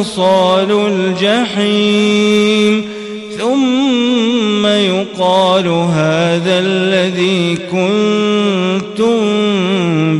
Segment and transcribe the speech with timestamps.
[0.00, 0.70] لصال
[1.26, 2.84] الجحيم.
[3.38, 9.18] ثم يقال هذا الذي كنتم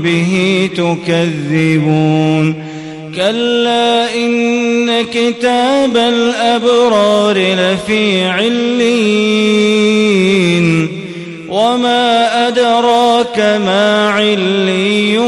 [0.03, 2.69] به تكذبون.
[3.17, 9.69] كلا إن كتاب الأبرار لفي علين
[11.49, 15.28] وما أدراك ما عليون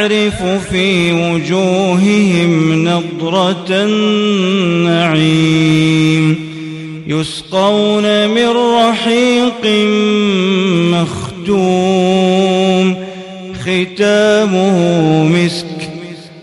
[0.00, 5.30] تعرف في وجوههم نضرة النعيم.
[7.06, 9.66] يسقون من رحيق
[11.46, 12.94] مختوم.
[13.60, 14.78] ختامه
[15.24, 15.90] مسك.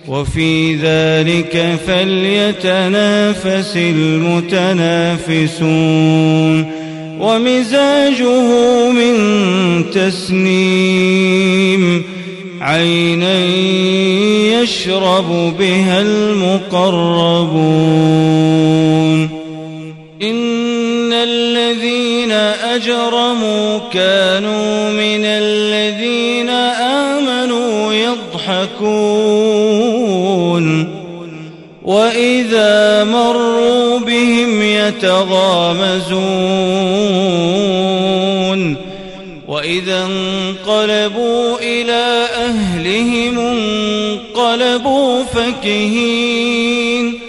[0.07, 4.77] وفي ذلك فليتنافس المتنافسون.
[7.19, 9.15] ومزاجه من
[9.91, 11.66] تسنيم.
[12.67, 13.45] عينا
[14.61, 16.77] يشرب بها المقربون.
[20.21, 29.07] إن الذين أجرموا كانوا من الذين آمنوا يضحكون.
[31.83, 36.17] وإذا مروا بهم يتغامزون.
[39.47, 47.19] وإذا انقلبوا إلى أهلهم انقلبوا فكهين.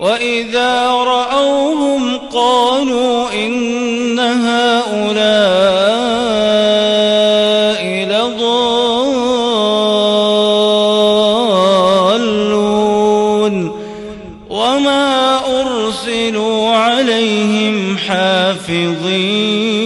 [0.00, 5.36] وإذا رأوهم قالوا إن هؤلاء
[8.10, 9.36] لضالون.
[14.50, 19.85] وما أرسلوا عليهم حافظين.